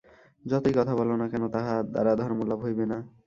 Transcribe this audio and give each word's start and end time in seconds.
যতই 0.45 0.73
কথা 0.77 0.93
বল 0.95 1.09
না 1.15 1.25
কেন, 1.31 1.43
তাহা 1.55 1.73
দ্বারা 1.93 2.11
ধর্মলাভ 2.21 2.59
হইবে 2.65 2.85
না। 2.85 2.97